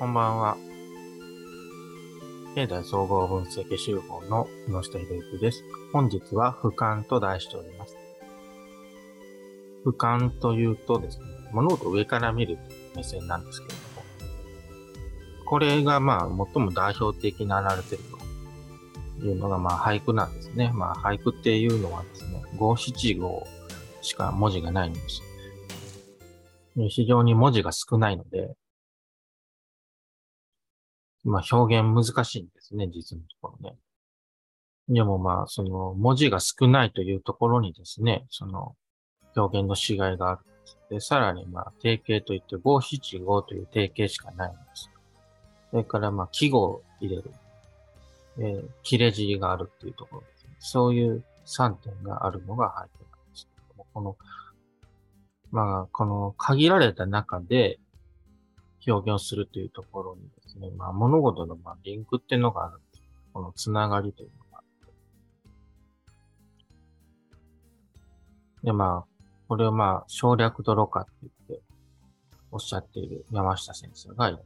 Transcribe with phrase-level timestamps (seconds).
[0.00, 0.56] こんばんは。
[2.54, 5.62] 経済総合分析手法の野下博之です。
[5.92, 7.98] 本日は俯瞰と題しております。
[9.84, 12.56] 俯瞰というとですね、物事を上から見る
[12.96, 18.04] 目線なんですけれども、これがまあ最も代表的なられている
[19.20, 20.72] というのがまあ俳句なんですね。
[20.72, 23.46] まあ俳句っていうのはですね、五七五
[24.00, 25.20] しか文字がないんです。
[26.88, 28.56] 非常に文字が少ないので、
[31.24, 33.76] まあ表現難しいんですね、実のところね。
[34.88, 38.74] でもまあ、その文字が少ないというところにですね、その
[39.36, 40.78] 表現のしがいがあるんです。
[40.90, 44.90] で、さらにまあ、定型といって五七五という定型しかないんです。
[45.70, 47.30] それからまあ、記号を入れる。
[48.40, 50.56] え、切れ字があるっていうところですね。
[50.58, 54.16] そういう3点があるのが背景なんですけども、この、
[55.52, 57.78] まあ、この限られた中で
[58.88, 62.78] 表現するというところにですね、まあ、物事のまあリンクっていうのがある。
[63.32, 64.64] このつながりというのがあっ
[68.60, 68.64] て。
[68.64, 71.62] で、まあ、これをまあ、省略とろ過って言って
[72.50, 74.42] おっしゃっている山下先生がいらっし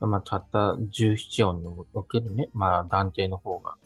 [0.00, 0.06] ゃる。
[0.08, 3.76] まあ、たった17音におけるね、まあ、断定の方が、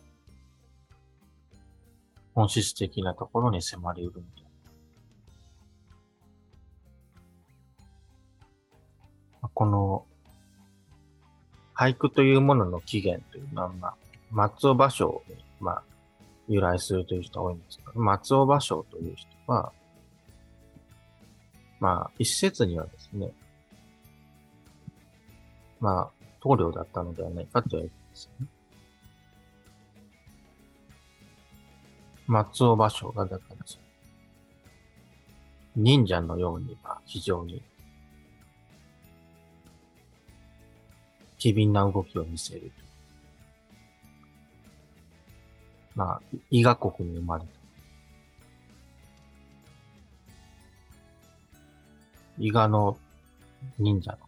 [2.34, 4.43] 本質的なところに迫り得るみたい
[9.54, 10.06] この、
[11.74, 13.96] 俳句というものの起源というのは、まあ、
[14.30, 15.82] 松尾芭蕉に、まあ、
[16.48, 19.72] 由来するという人が多いんですけど、松尾芭蕉という人は、
[21.80, 23.32] まあ、一説にはですね、
[25.80, 28.46] まあ、棟梁だったのではないかと言われていますね。
[32.26, 33.56] 松尾芭蕉が、だから、
[35.76, 37.62] 忍者のように、まあ、非常に、
[41.44, 42.72] 機敏な動きを見せる。
[45.94, 47.50] まあ、伊賀国に生まれた。
[52.38, 52.96] 伊賀の
[53.78, 54.18] 忍者の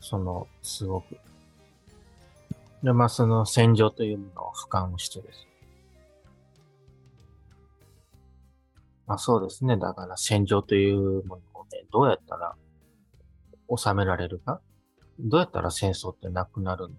[0.00, 1.16] その、すごく。
[2.82, 5.46] で、まあ、その戦場というものを俯瞰をしてです。
[9.06, 9.76] まあそうですね。
[9.76, 12.56] だから戦場というものをね、どうやったら
[13.76, 14.60] 収められるか
[15.20, 16.88] どうやったら戦争ってなくなるの？
[16.88, 16.94] か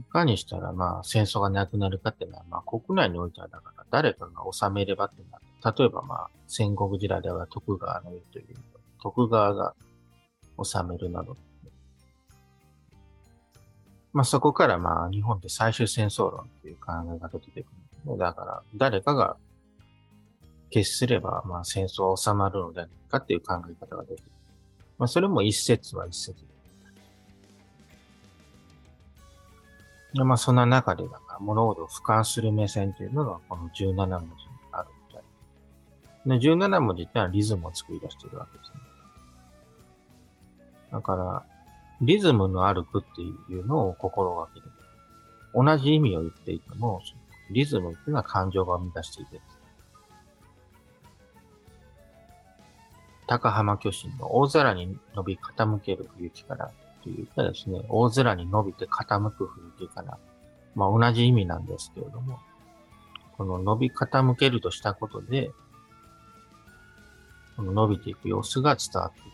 [0.00, 5.44] いかにしたらまあ戦争がなくなるかっていうのは、まあ国内においてはだから誰かが収めればってなる。
[5.78, 8.46] 例えばまあ戦国時代では徳川の言うという、
[9.02, 9.74] 徳川が
[10.62, 11.36] 治めるなど。
[14.14, 17.66] まあそこからまあ日本で最終戦争論っていう考えが出てく
[18.06, 18.18] る。
[18.18, 19.36] だから誰かが
[20.70, 24.30] 決すればまあ戦争は収まるのではないかっていう考え方が出てくる。
[24.98, 26.40] まあそれも一説は一説
[30.14, 30.24] で。
[30.24, 31.04] まあそんな中で
[31.40, 34.30] 物事を俯瞰する目線というのがこの17文字に
[34.72, 38.80] あるみたいで、17文字ってのはリズムを作り出しているわけですね。
[40.92, 41.44] だから、
[42.00, 44.66] リズムのある句っていうのを心がける。
[45.54, 47.02] 同じ意味を言っていても、
[47.50, 49.40] リズムっていうのは感情が生み出していて、
[53.28, 56.72] 高浜巨神の大空に伸び傾ける冬木から
[57.04, 60.18] というかですね、大空に伸びて傾く冬木から、
[60.74, 62.38] まあ同じ意味なんですけれども、
[63.36, 65.50] この伸び傾けるとしたことで、
[67.56, 69.30] この伸びていく様子が伝わってくる。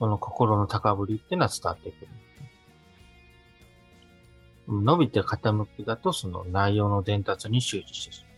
[0.00, 2.08] この心の高ぶりっていうのは伝わってくる。
[4.68, 8.29] 伸びて傾きだとその内容の伝達に集中してしまい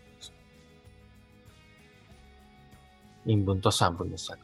[3.25, 4.35] 陰文と三文の境。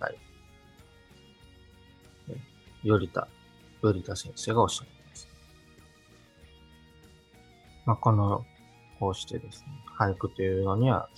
[2.85, 3.29] 頼田、
[3.83, 5.29] 頼田先生がおっしゃってます。
[7.87, 8.45] まあ、この、
[9.01, 9.67] こうしてですね、
[9.99, 11.09] 俳句というのには、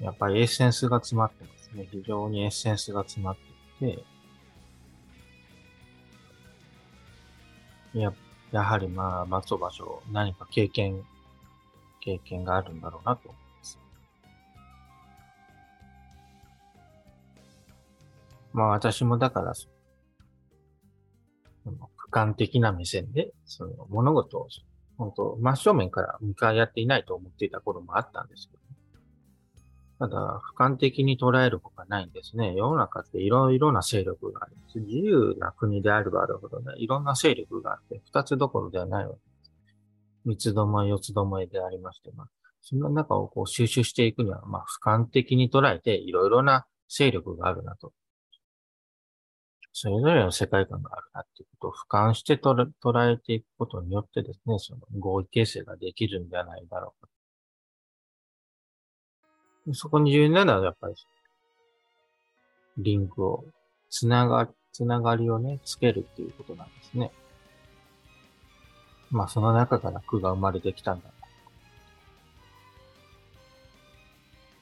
[0.00, 1.88] やっぱりエッセンスが詰まってますね。
[1.90, 3.36] 非常にエッセンスが詰まっ
[3.80, 4.04] ていて、
[7.98, 8.12] や、
[8.52, 11.02] やはりまあ、松尾芭蕉、何か経験、
[12.00, 13.78] 経験があるんだろうなと思います。
[18.52, 19.68] まあ私もだから、そ
[21.66, 24.48] の、俯瞰的な目線で、その物事を、
[24.96, 28.58] 本当真正面から向かい合っていないと思っていた頃もあったんですけど、
[29.98, 32.54] ただ、俯瞰的に捉えるほかないんですね。
[32.54, 34.78] 世の中っていろいろな勢力があります。
[34.78, 39.27] 自由な国であればあるほどね、いろんな勢力があって、二つどころではないわけ。
[40.28, 42.28] 三つどもえ、四つどもえでありまして、まあ、
[42.60, 47.94] そんな中をこう収集していくには、まあ、俯瞰的に捉えて、いろいろな勢力があるなと。
[49.72, 57.02] それぞれの世界観があるなっていうことを俯瞰して捉えていくことによってですね、その合意形成ができるんじゃないだろう
[59.66, 59.74] か。
[59.74, 60.94] そこに重要なのはやっぱり、
[62.76, 63.46] リンクを、
[63.88, 67.12] つなが、つながりをね、つけるっていうことなんですね。
[69.10, 71.08] まあその中から句が生まれてきたんだ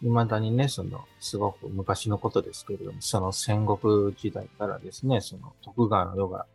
[0.02, 6.46] 未だにね、その、すごく昔のことですけれども、その戦国時代からですね、その徳川の世が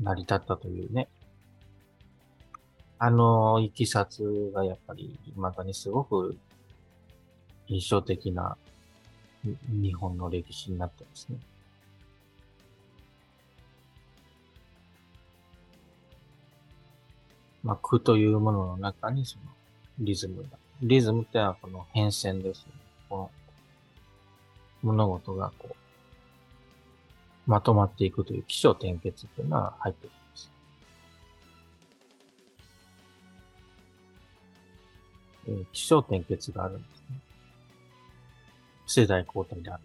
[0.00, 1.08] 成り立ったというね、
[2.98, 6.36] あの、いきさつがやっぱり未だにすごく
[7.68, 8.56] 印象的な
[9.68, 11.38] 日本の歴史になってますね。
[17.66, 19.44] まあ、句というものの中にその
[19.98, 20.48] リズムが
[20.82, 22.72] リズムってのはこの変遷ですね。
[23.08, 23.30] この
[24.82, 30.52] 物事がこう、まとまっていくという気象転結っていうのは入ってきます。
[35.48, 37.18] えー、気象転結があるんですね。
[38.86, 39.82] 世代交代である。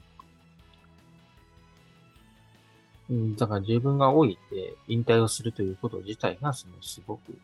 [3.35, 7.37] だから自分が老いて引退をするということ自体が、そのすごく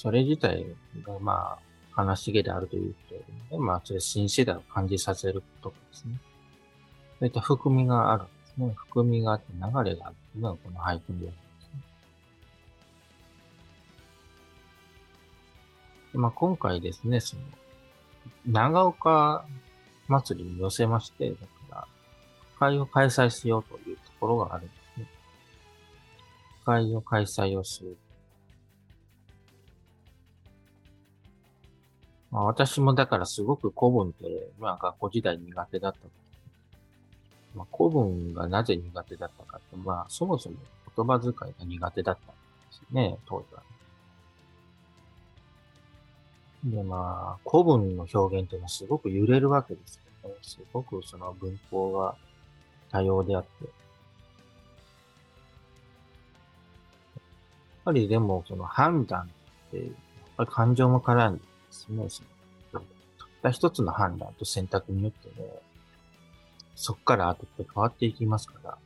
[0.00, 0.64] それ自体
[1.02, 1.58] が、ま
[1.96, 3.16] あ、悲しげであるというこ
[3.50, 6.20] とで、まあ、それ新世代を感じさせることですね。
[7.18, 8.72] そういった含みがあるんですね。
[8.76, 11.68] 含みがあって流れがあるというのがこの俳句にあるんです
[16.14, 16.20] ね。
[16.20, 17.42] まあ、今回ですね、その、
[18.46, 19.44] 長岡
[20.06, 21.42] 祭りに寄せまして、だか
[21.72, 21.88] ら、
[22.60, 25.06] 会を開催しようというところがあるんですね。
[26.64, 27.96] 会を開催をする。
[32.38, 35.98] まあ、私もだからすごく古文って、まあ学校時代苦手だった。
[37.56, 40.54] まあ、古文がなぜ苦手だったかって、まあそもそも
[40.96, 42.36] 言葉遣いが苦手だったんで
[42.70, 43.62] すね、当時は。
[46.62, 50.36] で、まあ、古文の表現っていうのはすごく揺れるわけですよね。
[50.42, 52.14] すごくその文法が
[52.92, 53.64] 多様であって。
[53.64, 53.72] やっ
[57.84, 59.26] ぱりでもその判断っ
[59.72, 59.86] て、やっ
[60.36, 62.08] ぱり感情も絡んでですね。
[62.08, 62.80] その
[63.18, 65.46] たった一つの判断と選択によってね、
[66.74, 68.78] そこから後って変わっていきますから、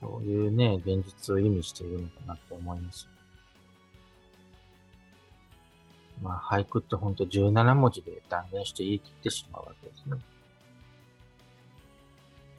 [0.00, 3.08] そういうね、現実を意味しているのかなって思います。
[6.22, 10.18] まあ、俳句ってほんと17文字で断言して言い切ってしまうわけですね。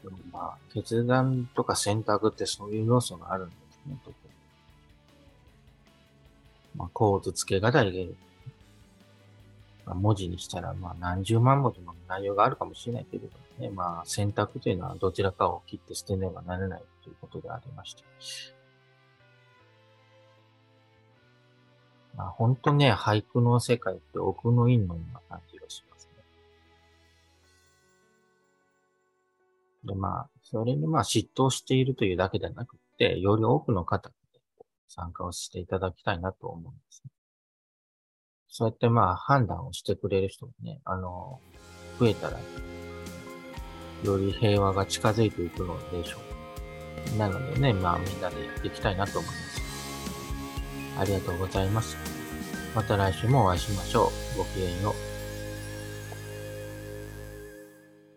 [0.04, 4.37] でもまあ、決断とか選択ってそういう要素があるんですね、特に。
[6.78, 8.08] まあ、構図付けが大で、
[9.86, 18.04] まあ、文字にしたら、まあ、何十万文字も内容があるかもしれないけれどもね、まあ、選択というのはどちらかを切って捨てねばならないということでありまして。
[22.16, 26.24] まあ、本当ね、俳句の世界って奥の院のような感じがしますね。
[29.86, 34.10] で、まあ、それにまあ嫉妬しているというだけではなくて、より多くの方
[34.88, 37.12] 参加をしていただきたいなと思うんですね。
[38.48, 41.40] そうやってまあ判断をしてくれる人がね、あの、
[42.00, 42.40] 増えたら、
[44.04, 46.18] より平和が近づいていくのでしょ
[47.16, 47.18] う。
[47.18, 49.62] なのでね、まあみんなでやっていきたいなと思います。
[51.00, 51.98] ありがとうございます。
[52.76, 54.38] また来週もお会いしましょう。
[54.38, 55.07] ごきげんよう。